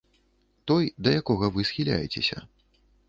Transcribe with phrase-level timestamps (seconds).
[0.71, 2.37] Той, да якога вы схіляецеся.